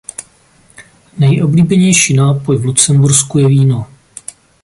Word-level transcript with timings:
Nejoblíbenější 1.17 2.13
nápoj 2.13 2.57
v 2.57 2.65
Lucembursku 2.65 3.37
je 3.37 3.47
víno. 3.47 3.87